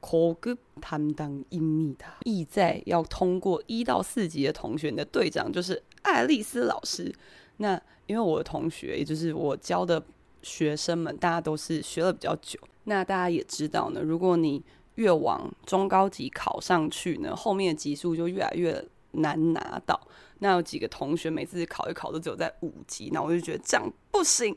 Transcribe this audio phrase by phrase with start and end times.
[0.00, 2.18] 高级担当입니다。
[2.24, 7.12] 意在要通过一到四级的同学，你的队长就是爱丽丝老师。
[7.56, 10.00] 那因为我的同学，也就是我教的
[10.42, 12.60] 学生们，大家都是学了比较久。
[12.84, 14.62] 那大家也知道呢，如果你
[14.94, 20.00] 越往中高级考上去呢，后面的级数就越来越难拿到。
[20.38, 24.56] 那有几个同学每次考一考都只有在五级，那我就觉得这样不行。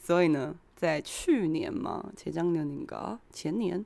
[0.00, 3.85] 所以呢， 在去年嘛，前两年那个前年。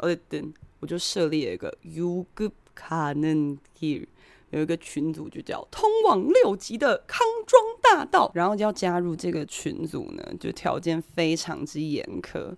[0.00, 0.44] 哦，对，
[0.80, 4.06] 我就设立了一个 U Good 卡嫩 Here，
[4.50, 12.54] 有一个群组就叫“通往六级的康庄大道”，然后就要加入这个群组呢，就条件非常之严苛，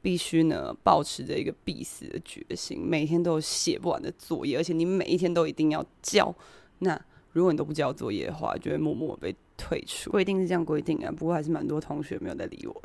[0.00, 6.32] 必须呢保持着一个必死的决心，每天都有写不完的作业，而且你每一天都一定要交。
[6.80, 7.00] 那
[7.32, 10.10] 如果你都不交作业的话，就会默默被退出。
[10.10, 12.82] 规定是这样规定啊，不过还是蛮多同学没有在理我。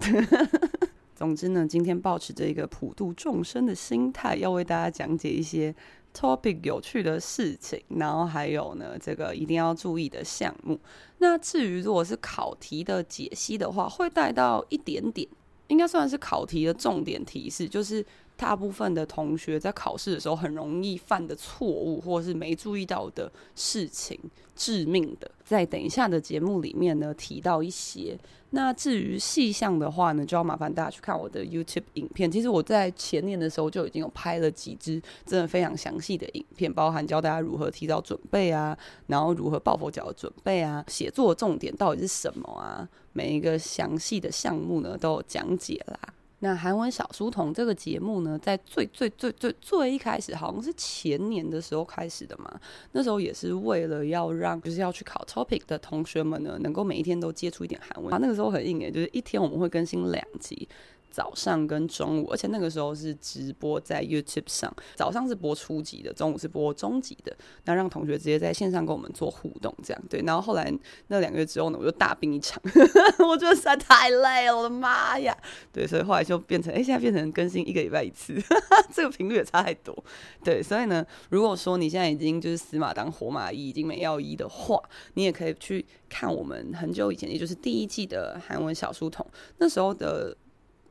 [1.16, 5.75] 总之呢，今天抱持着一个普度众生的心态，要为大家讲解一些
[6.16, 10.79] topic 有趣的事情，然后还有呢，这个一定要注意的项目。
[11.18, 15.28] 那至于如果是考题的解析的话，会带到一点点，
[15.68, 18.06] 应该算是考题的重点提示，就是。
[18.39, 24.17] 大部分的同学在考试的时候很容易犯的错误，或是没注意到的事情，
[24.55, 28.17] 致命的，在等一下的节目里面呢提到一些。
[28.51, 32.31] 那至于细项的话呢，就要麻烦大家去看我的 YouTube 影片。
[32.31, 38.75] 其实我在前年的时候就已经有拍了几支真的非常详细的影片，包含教大家如何提早准备啊，
[39.07, 45.99] 然后如何抱佛脚的准备啊，写作重点到底是什么啊，每一个详细的项目呢都有讲解啦。
[46.39, 52.59] 那韩文小书童这个节目呢，在最最最最最一开始，好像是前年的时候开始的嘛。
[52.94, 58.17] 那时候也是为了要让就是要去考 topic 的同学们呢，能够每一天都接触一点韩文啊。
[58.22, 60.67] 那个时候很硬诶，就是一天我们会更新两集。
[61.09, 64.74] 早上跟中午，而且那个时候是直播在 YouTube 上。
[64.96, 70.22] 早上是播初级的，中午是播中级的，那让同学直接在线上跟我们做互动，这样对。
[70.25, 70.72] 然后后来
[71.08, 72.62] 那两个月之后呢，我就大病一场，
[73.28, 75.36] 我觉得实在太累了，我的妈呀！
[75.74, 78.34] 对，所以后来就变成，哎，现在变成更新一个礼拜一次，
[78.94, 79.96] 这个频率也差太多。
[80.44, 84.80] 对，所以呢，如果说你现在已经就是死马当活马医，已经没药医的话，
[85.16, 89.26] 你也可以去看我们很久以前，也就是第一季的韩文小书童
[89.58, 90.38] 那时候的。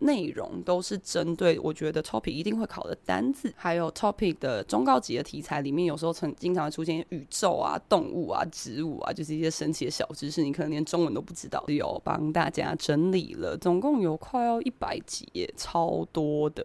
[0.00, 11.64] 内容都是针对我觉得 topic 一定会考的单字，还有 topic 的中高级的题材里面，有时候曾经常出现宇宙啊、动物啊、植物啊，就是一些神奇的小知识，你可能连中文都不知道。
[11.69, 15.26] 有帮大家整理了，总共有快要一百集，
[15.56, 16.64] 超多的。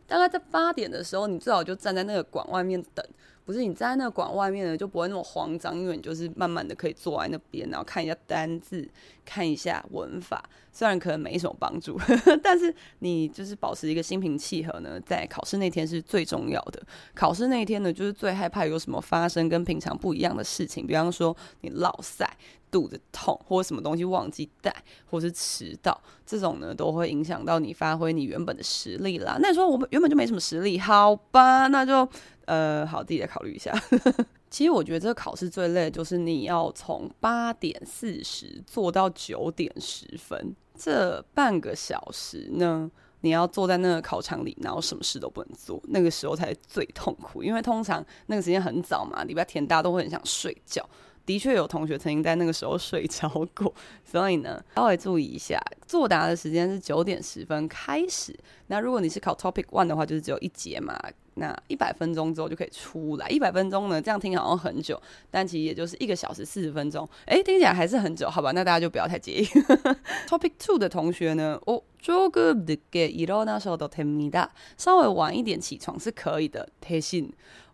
[0.08, 3.06] 大概在八点的时候，你最好就站在那个馆外面等。
[3.47, 8.87] 不是你站在那馆外面呢，就不会那么慌张，因为你就是慢慢的可以坐在那边，然后看一下单字，
[9.25, 10.45] 看一下文法。
[10.73, 16.83] 虽然可能没什么帮助，呵呵，但是你就是保持一个心平气和呢，在考试那天是最重要的。
[17.15, 22.29] 考试那一天呢，就是最害怕有什么发生跟平常不一样的事情，比方说你落赛、
[22.71, 24.75] 肚子痛，或者什么东西忘记带，
[25.11, 29.39] 或是迟到，这种呢都会影响到你发挥你原本的实力啦。
[29.41, 32.09] 那你说我们原本就没什么实力，好吧，那就。
[32.47, 33.77] 呃，好，自己来考虑一下。
[34.51, 42.89] 其实我觉得这个考试最累就是你要从八点四十做到九点十分，这半个小时呢，
[43.23, 47.43] 你要坐在那个考场里，然后什么事都不能做，那个时候才最痛苦。
[47.43, 50.89] 因为通常那个时间很早嘛，礼拜天大家都会很想睡觉。
[51.26, 58.38] 的确有同学曾经在那个时候睡着过，所以呢， 稍微注意一下，作答的时间是九点十分开始。
[58.68, 61.00] 那如果你是考 Topic One 的话，就是只有一节嘛。
[61.36, 68.52] 那一百分钟之后就可以出来，一百分钟呢，这样听好像很久，但其实也就是一个小时四十分钟，哎、欸，听起来还是很久，好吧？
[68.52, 69.46] 那大家就不要太介意。
[70.28, 76.68] Topic Two 的同学呢，哦，조금늦게일어나셔도됩니다，稍微晚一点起床是可以的。
[76.82, 77.32] 대신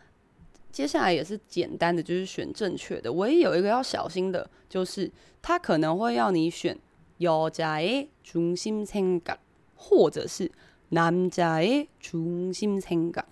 [0.70, 3.12] 接下来也是简单的，就是选正确的。
[3.12, 5.10] 唯一有一个要小心的，就是
[5.40, 6.78] 他可能会要你选
[7.18, 9.36] 여자의중심생각，
[9.76, 10.50] 或者是
[10.90, 13.24] 남자의중심생각。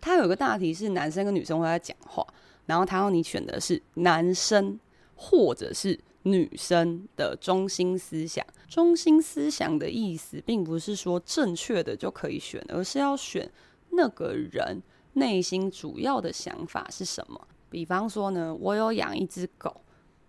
[0.00, 2.26] 他有个大题是男生跟女生会在讲话，
[2.66, 4.78] 然后他要你选的是男生
[5.14, 5.98] 或者是。
[6.23, 13.49] 女生的中心思想，中心思想的意思，并不是说正确的就可以选，而是要选
[13.91, 14.81] 那个人
[15.13, 17.47] 内心主要的想法是什么。
[17.69, 19.81] 比方说呢，我有养一只狗，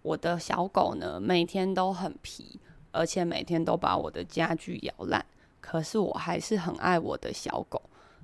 [0.02, 2.61] 我的小狗呢每天都很皮，
[2.92, 5.25] 而且每天都把我的家具咬烂，
[5.61, 7.82] 可是我还是很爱我的小狗。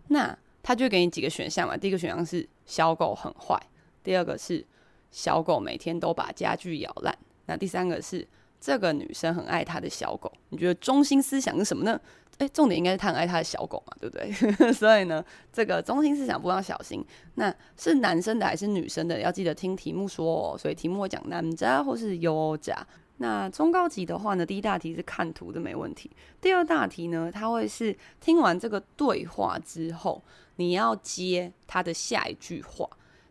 [0.09, 3.61] 那他就给你几个选项嘛，第一个选项是小狗很坏，
[4.05, 4.65] 第二个是
[5.11, 7.17] 小狗每天都把家具咬烂。
[7.47, 8.27] 那第三个是
[8.61, 12.01] 这个女生很爱她的小狗，你觉得中心思想是什么呢？
[12.39, 14.31] 诶，重点应该是她很爱她的小狗嘛，对不对？
[14.75, 17.03] 所以呢，这个中心思想不要小心。
[17.37, 19.21] 那是男生的还是女生的？
[19.21, 20.59] 要记得听题目说哦。
[20.59, 22.77] 所以题目会讲男家或是优家。
[23.19, 26.11] 那中高级的话呢，第一大题是看图的没问题。
[26.39, 30.23] 第二大题呢，它会是听完这个对话之后，
[30.57, 32.87] 你要接他的下一句话。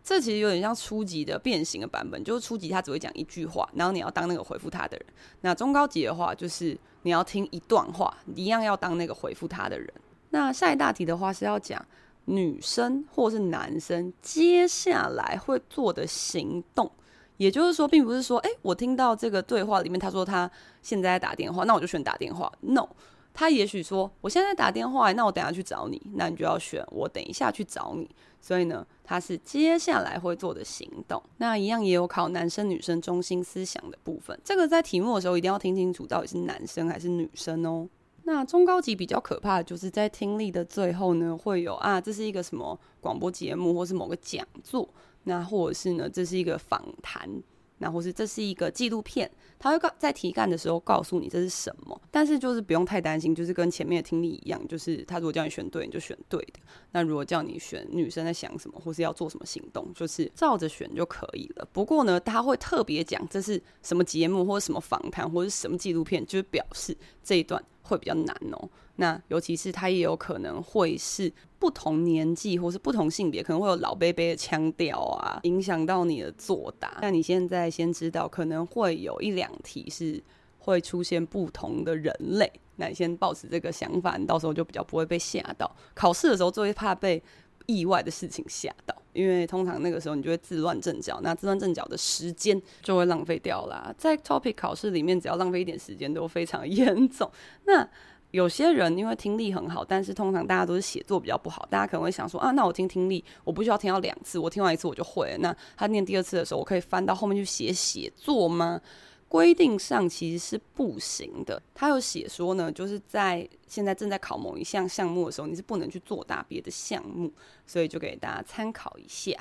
[0.06, 5.06] 这其实有点像初级的变形的版本，就是初级他只会讲一句话，然后你要当那个回复他的人。
[5.42, 9.92] 那中高级的话，就是你要听一段话，一样要当那个回复他的人。
[10.30, 11.84] 那下一大题的话是要讲
[12.26, 16.92] 女生或是男生接下来会做的行动，
[17.38, 20.50] 也就是说，并不是说，哎，我听到这个对话里面他说他
[20.84, 22.52] 现在在打电话，那我就选打电话。
[22.62, 22.88] No，
[23.34, 28.08] 他也许说我现在在打电话，那我等下去找你，那你就要选我等一下去找你。
[28.46, 31.20] 所以呢，它是接下来会做的行动。
[31.38, 34.40] 那一样也有考男生女生中心思想的部分。
[34.44, 37.90] 这个在题目的时候一定要听清楚，到底是男生还是女生哦。
[38.26, 44.88] 那中高级比较可怕的就是在听力的最后呢，会有啊，这是一个什么广播节目，或是某个讲座，
[45.24, 47.28] 那或者是呢，这是一个访谈
[47.78, 49.30] 那或是这是一个纪录片，
[49.60, 56.60] 他会告在题干的时候告诉你这是什么，但是就是不用太担心，就是跟前面的听力一样，就是他如果叫你选对，你就选对的；
[56.92, 61.68] 那如果叫你选女生在想什么或是要做什么行动，就是照着选就可以了。
[61.74, 68.70] 不过呢，他会特别讲这是什么节目或者什么访谈或者什么纪录片，就是表示这一段会比较难哦。
[68.98, 76.98] 那尤其是他也有可能会是不同年纪或是不同性别，可能会有老杯杯的腔调啊，影响到你的作答。
[77.02, 80.22] 那你现在先知道，可能会有一两题是
[80.60, 82.52] 会出现不同的人类。
[82.78, 85.70] 那你先抱持这个想法，你到时候就比较不会被吓到。
[85.94, 87.22] 考试的时候最怕被
[87.68, 93.94] 意外的事情吓到，因为通常那个时候你就会自乱阵脚，那自乱阵脚的时间就会浪费掉啦。
[93.98, 97.32] 在 topic 考试里面，只要浪费一点时间都非常严重。
[97.64, 97.90] 那
[98.36, 101.66] 有些人因为听力很好，但是通常大家都是写作比较不好。
[101.72, 105.38] 大家可能会想说啊，那我听听力，我不需要听到两次，我听完一次我就会了。
[105.38, 108.82] 那他念第二次的时候，我可以翻到后面去写写作吗？
[109.30, 111.62] 规定上其实是不行的。
[111.74, 117.32] 他有写说呢，就是在现在正在考某一项项目的时候，你是不能去作答别的项目，
[117.66, 119.34] 所以就给大家参考一下。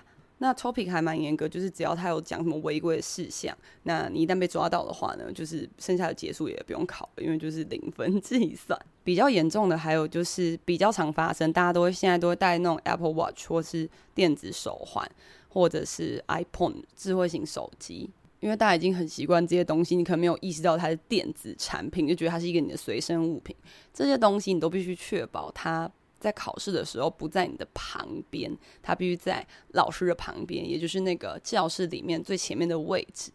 [0.44, 8.78] 那 topic 还蛮严格，就是只要他有讲什么违规的事项，那你一旦被抓到的话呢，就是剩下的结束也不用考了，因为就是零分计算。
[9.02, 15.10] 比较严重的还有就是比较常发生，大家都会现在都会带那种 Apple Watch 或是电子手环，
[15.48, 18.10] 或者是 iPhone 智慧型手机，
[18.40, 23.56] 因为大家已经很习惯这些东西，你可能没有意识到它是电子产品，就觉得它是一个你的随身物品。
[23.94, 25.90] 这些东西你都必须确保它。
[26.24, 28.50] 在考试的时候不在你的旁边，
[28.82, 33.30] 他必须在老师的旁边，也就是那个教室里面最前面的位置。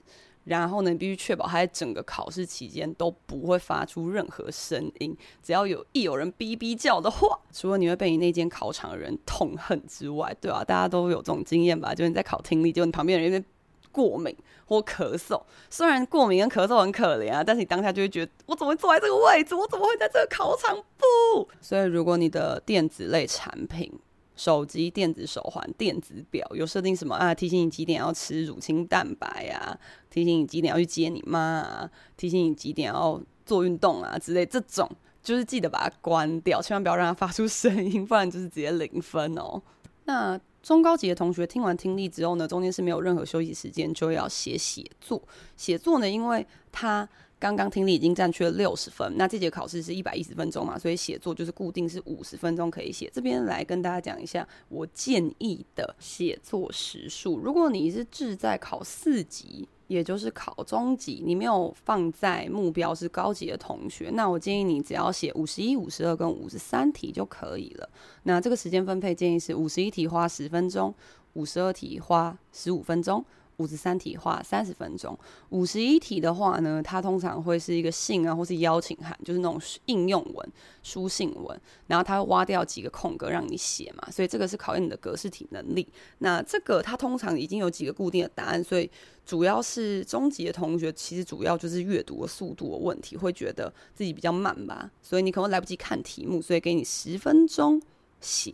[0.45, 5.15] 然后呢，你必须确保他在整个考试期间都不会发出任何声音。
[5.43, 11.93] 只要有一有人哔哔叫的话，除了你会被你那间考场的人痛恨之外，对啊，大家都有这种经验吧？
[11.93, 13.45] 就是你在考听力，就你旁边的人因为
[13.91, 19.55] 过敏或咳嗽，虽然过敏跟咳嗽很可怜啊，但是你当下就会觉得，我怎么会坐在这个位置？
[19.55, 20.75] 我怎么会在这个考场？
[20.75, 23.91] 不，所以如果你的电子类产品，
[24.35, 27.35] 手机、电子手环、电子表有设定什么啊？
[27.35, 29.77] 提醒你几点要吃乳清蛋白啊？
[30.09, 31.89] 提醒你几点要去接你妈啊？
[32.15, 34.17] 提醒你几点要做运动啊？
[34.17, 34.89] 之类这种，
[35.21, 39.61] 就是记得把它关掉，千万不要让它发出声音，不然就是直接零分哦。
[40.05, 45.21] 那中高级的同学听完听力之后呢，中间是没有任何休息时间，就要写写作。
[45.55, 47.07] 写作呢，因为他
[47.39, 53.09] 刚刚听力已经占据了六十分，那这节考试是一百一十分钟嘛，所以写作就是固定是五十分钟可以写。
[53.13, 57.39] 这边来跟大家讲一下我建议的写作时数。
[57.39, 67.89] 如果你是志在考四级，也就是考中级，你没有放在目标是高级的同学，那我建议你只要写五十一、五十二跟五十三题就可以了。
[68.23, 70.93] 那这个时间分配建议是五十一题花十分钟，
[71.33, 73.25] 五十二题花十五分钟。
[73.59, 75.17] 五十三题花三十分钟，
[75.49, 85.87] 五十一题的话呢，它通常会是一个信啊，或是邀请函，就是那种应用文、书信文，然后它会挖掉几个空格让你写嘛，所以这个是考验你的格式体能力。
[86.19, 88.89] 那这个它通常已经有几个固定的答案，所以
[89.25, 97.81] 主要是中级的同学，其实主要就是阅读的速度的问题，会觉得自己比较慢吧，所以你可能来不及看题目，所以给你十分钟
[98.21, 98.53] 写。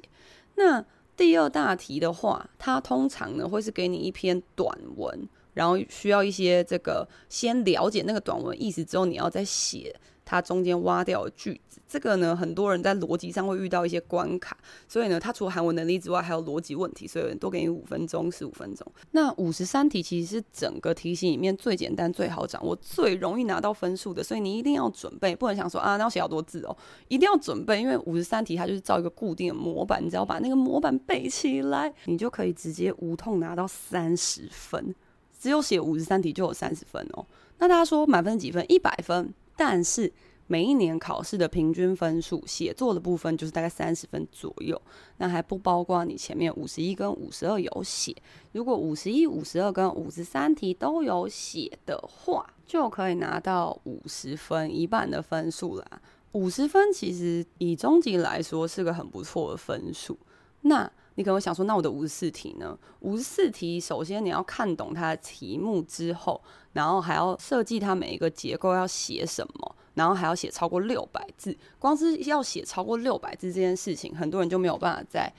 [0.55, 0.83] 那
[1.15, 9.95] 第二大题的话，它通常呢会是给你一篇短文，然后需要一些这个先了解那个短文意思之后，你要再写。
[10.25, 14.57] 它中间挖掉的句子，这个呢，很多人在逻辑上会遇到一些关卡，
[14.87, 18.85] 所以呢，它除了韩文能力之外，还有逻辑问题，所以多给你五分钟，十五分钟。
[19.11, 26.75] 那五十三题其实是整个题型里面最简单、最好掌握、最容易拿到分数的，所以你一定要准备，不能想说啊，那要写好多字哦，
[27.07, 34.95] 一定要准备，因为五十三题它就是照一个固定的模板，你只要把那个模板背起来，你就可以直接无痛拿到三十分，
[35.39, 37.23] 只有写五十三题就有三十分哦。
[37.59, 38.65] 那大家说满分几分？
[38.67, 39.31] 一百分。
[39.55, 40.11] 但是
[40.47, 44.79] 每一年考试的平均分数，写作的部分就是大概三十分左右，
[45.17, 48.15] 那还不包括你前面五十一跟五十二有写。
[48.51, 56.01] 如果五十一、五十二跟五十三题都有写的话，就可以拿到五十分，一半的分数啦。
[56.33, 60.17] 五十分其实以中级来说是个很不错的分数。
[60.61, 62.77] 那你可能会想说，那我的五十四题呢？
[62.99, 66.41] 五十四题首先你要看懂它的题目之后。
[66.73, 71.57] 然后还要设计它每一个结构要写什么，然后还要写超过六百字。
[71.79, 75.33] 光是要写超过六百字这件事情，很多人就没有办法在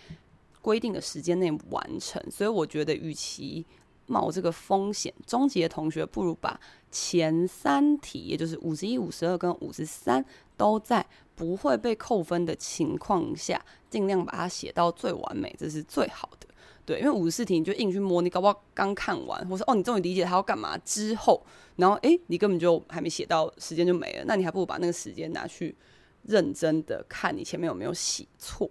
[0.63, 2.23] 规定的时间内完成。
[2.31, 3.67] 所以我觉得，与其
[4.07, 6.59] 冒这个风险，中级的同学不如把
[6.91, 10.25] 前三题，也就是五十一、五十二跟五十三，
[10.57, 16.49] 都在不会被扣分的情况下，尽量把它写到最完美，这是最好的。
[16.85, 21.41] 对，因为五十四题你就硬去摸，你搞不好刚看完，或是哦你终于理解他要干嘛之后，
[21.77, 25.77] 然后诶，你根本就还没写到，时间就没了，那你还不如把那个时间拿去
[26.23, 28.69] 认真的看你前面有没有写错。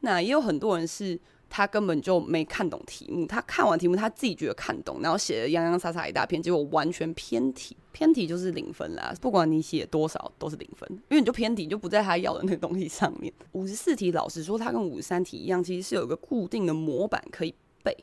[0.00, 1.18] 那也有很多人是。
[1.50, 9.14] 他根本就没看懂题目，他看完题目他自己觉得看懂，然后写的洋洋洒洒一大篇，结果完全偏题，偏题就是零分啦。
[9.20, 13.32] 不管你写多少都是零分，因为你就偏题，就不在他要的那个东西上面。
[13.52, 17.96] 五十四题，老实说，它跟五十三题一样，其实是有一个固定的模板可以背，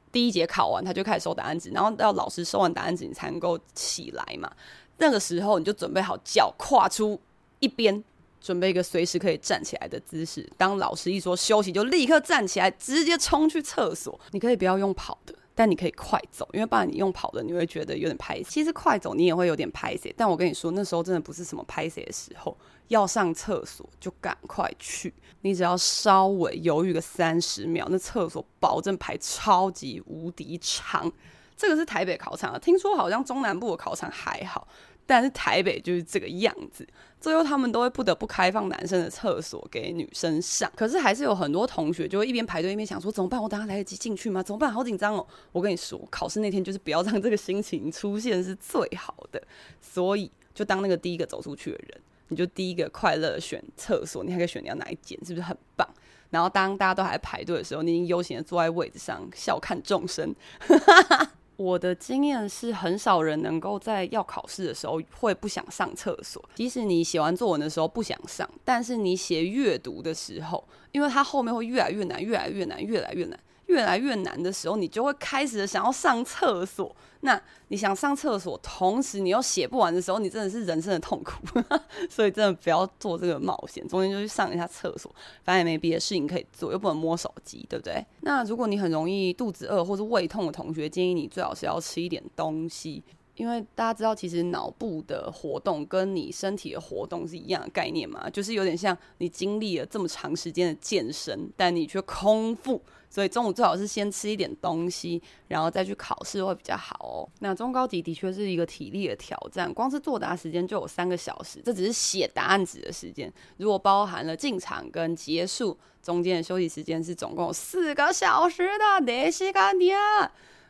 [0.09, 4.49] 第一节考完他就开始收答案纸，然后到老师收完答案纸，你才能够起来嘛。
[4.97, 7.19] 那个时候你就准备好脚跨出
[7.59, 8.03] 一边，
[8.39, 10.49] 准备一个随时可以站起来的姿势。
[10.57, 14.19] 当老师一说休息，就立刻站起来，直接冲去厕所。
[14.31, 18.41] 你可以不要用跑的，但你可以快走，因为不然你用跑的，你会觉得有点拍。
[18.43, 22.57] 其实快走你也会有点拍谢，但我跟你说，那时候真的不是什么拍谢的时候。
[22.89, 31.11] 要上厕所就赶快去，你只要稍微犹豫个三十秒，那厕所保证排超级无敌长。
[31.55, 34.67] 这个是台北考场啊，听说好像中南部的考场还好，
[35.05, 36.87] 但是台北就是这个样子。
[37.21, 43.41] 最后他们都会不得不开放男生的厕所给女生上，可是还是有很多同学就会一边排队一边想说怎么办？
[43.41, 44.43] 我等下来得及进去吗？
[44.43, 44.71] 怎么办？
[44.71, 45.25] 好紧张哦！
[45.51, 49.41] 我跟你说，考试那天就是不要让这个心情出现是最好的，
[49.81, 55.87] 所以就当那个第一个走出去的人，你就第一个快乐选厕所，你还可以选你要哪一间，是不是很棒？
[56.29, 60.35] 然后当大家都还排队的时候，你已经悠闲的坐在位置上，笑看众生。
[61.57, 66.43] 我的经验是，很少人能够在要考试的时候会不想上厕所。
[66.55, 73.39] 即使你写完作文的时候不想上，但是你写阅读的时候，因为它后面会越来越难，越来越难，越来越难。
[73.67, 76.95] 越来越难的时候，你就会开始想要上厕所。
[77.21, 81.33] 那你想上厕所，同时你又写不完的时候，你真的是人生的痛苦。
[82.07, 88.05] 所以真的不要做这个冒险，中间就去上一下厕所，反正也没别的事情可以做，又不能摸手机，对不对？
[88.21, 93.03] 那如果你很容易肚子饿或是胃痛的同学，建议你最好是要吃一点东西。
[93.35, 107.27] 因为大家知道，其实脑部的活动跟你身体的活动是一样的概念嘛，就是有点像你经历了这么长时间的健身，但你却空腹，所以中午最好是先吃一点东西，然后再去考试会比较好哦。
[107.39, 119.97] 那中高级的确是一个体力的挑战，光是作答时间就有三个小时，这只是写答案纸的时间，如果包含了进场跟结束中间的休息时间，是总共有四个小时的练习时间。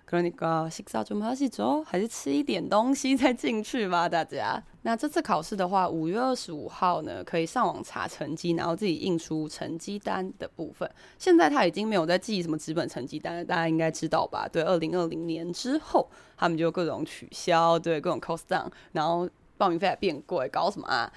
[0.05, 4.63] 可能你个洗澡准备好洗澡，还是吃一点东西再进去吧， 大家。
[4.83, 10.89] 那这次考试的话，五月二十五号呢，可以上网查成绩，然后自己印出成绩单的部分。
[11.17, 14.47] 现在他已经没有在记什么纸本成绩单了，大家应该知道吧？
[14.47, 19.27] 对，二零二零年之后，他们就各种取消，对，各种 cost down，然后。
[19.57, 21.09] 报名费还变贵，搞什么啊？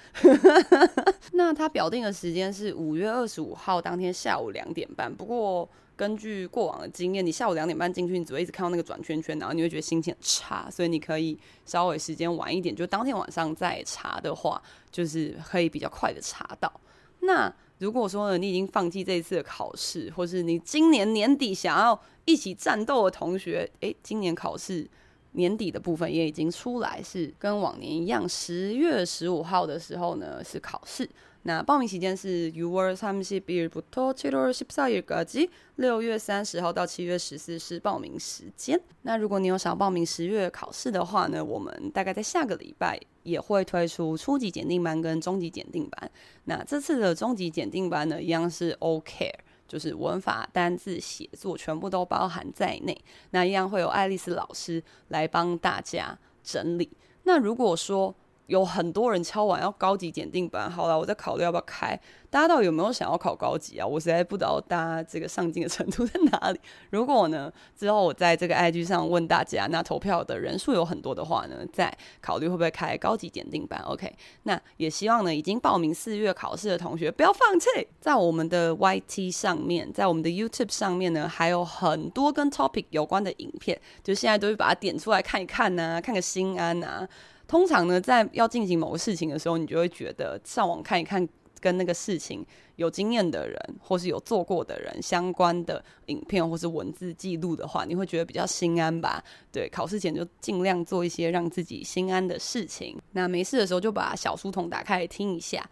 [1.33, 5.13] 那他表定的时间是五月二十五号当天下午两点半。
[5.13, 5.67] 不过
[5.99, 10.71] 根据过往的经验，你下午两点半进去，你只会一直看到那个转圈圈，然后你会觉得心情很差。
[10.71, 16.71] 所以你可以稍微时间晚一点，就当天晚上再查的话，就是可以比较快的查到。
[17.19, 24.89] 那如果说呢，你已经放弃这一次的考试，或是你今年年底想要一起战斗的同学，诶，今年考试。
[25.33, 31.07] 年底的部分也已经出来，是跟往年一样，十月十五号的时候呢是考试。
[31.42, 38.80] 那报名时间是6월30일부터7월14일까지，六月三十号到七月十四是报名时间。
[39.02, 46.10] 那如果你有想报名十月考试的话呢，我们大概在下个礼拜也会推出初级检定班跟中级检定班。
[46.44, 49.30] 那这次的中级检定班呢，一样是 OK。
[49.66, 52.96] 就是文法、单字、写作全部都包含在内，
[53.30, 56.90] 那一样会有爱丽丝老师来帮大家整理。
[57.22, 58.14] 那如果说，
[58.49, 61.97] 有很多人敲完要高级检定班，好了，我在考虑要不要开。
[62.31, 63.85] 大家到底有没有想要考高级啊？
[63.85, 66.59] 我实在不知道大家这个上进的程度在哪里。
[66.89, 73.79] 如果呢，之后我在这个 IG 上问大家，那投票的人数有很多的话呢，再考虑会不会开高级检定班。
[73.81, 74.11] OK，
[74.43, 77.67] 那也希望呢，已经报名四月考试的同学不要放弃。
[77.99, 87.07] 在我们的 YT 上面，在我们的 YouTube 上面呢，还有很多跟 topic 有关的影片，就现在都会把它点出来看一看呐、看个心安呐。
[87.49, 91.27] 通常呢，在要进行某个事情的时候，你就会觉得上网看一看
[91.59, 99.23] 跟那个事情有经验的人，或是有做过的人相关的影片或是文字记录的话，你会觉得比较心安吧？
[99.51, 102.95] 对，考试前就尽量做一些让自己心安的事情。
[103.13, 105.67] 那没事的时候就把小书童打开听一下。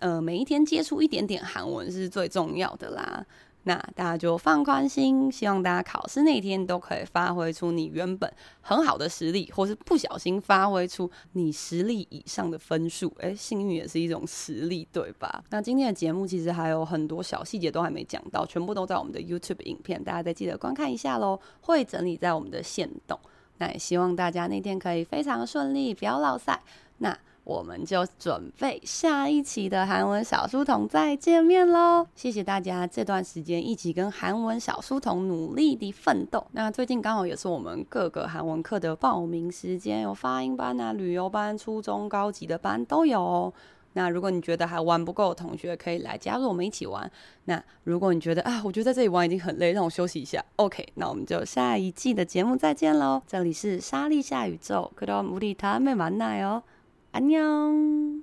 [0.00, 3.24] 呃，每一天接触一点点韩文是最重要的啦。
[3.64, 13.14] 那大家就放宽心，希望大家考试那天都可以发挥出你原本很好的实力，或是不小心发挥出你实力以上的分数。
[13.18, 15.44] 诶，幸运也是一种实力，对吧？
[15.50, 21.38] 那今天的节目其实还有很多小细节都还没讲到，全部都在我们的 YouTube 影片，大家再记得观看一下喽。
[21.60, 23.20] 会整理在我们的线动。
[23.58, 26.62] 那也希望大家那天可以非常顺利，不要落赛。
[26.98, 27.16] 那。
[27.49, 32.07] 我们就准备下一期的韩文小书童再见面喽！
[32.15, 36.45] 谢谢大家这段时间一起跟韩文小书童努力的奋斗。
[36.53, 43.53] 那最近刚好也是我们各个韩文课的报名时间，有发音班啊、旅游班、初中高级的班都有哦。
[43.93, 47.09] 那如果你觉得还玩不够的同学，可以来加入我们一起玩。
[47.45, 53.21] 那如果你觉得啊，我觉得在这里玩已经很累，让我休息一下，OK，那我们就下一季的节目再见喽！
[53.27, 56.63] 这里是莎莉夏宇宙，그럼우리다음에만나요。
[57.12, 58.22] 안녕.